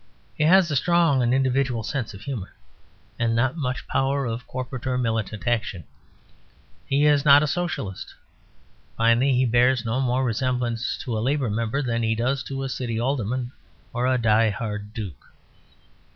[0.35, 2.55] He has a strong and individual sense of humour,
[3.19, 5.83] and not much power of corporate or militant action.
[6.87, 8.15] He is not a Socialist.
[8.97, 12.67] Finally, he bears no more resemblance to a Labour Member than he does to a
[12.67, 13.51] City Alderman
[13.93, 15.23] or a Die Hard Duke.